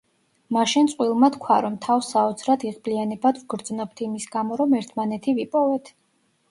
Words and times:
მაშინ 0.55 0.87
წყვილმა 0.93 1.29
თქვა, 1.35 1.57
რომ 1.65 1.75
„თავს 1.83 2.09
საოცრად 2.15 2.67
იღბლიანებად 2.71 3.43
ვგრძნობთ 3.45 4.03
იმის 4.09 4.27
გამო, 4.39 4.63
რომ 4.65 4.79
ერთმანეთი 4.83 5.39
ვიპოვეთ. 5.45 5.97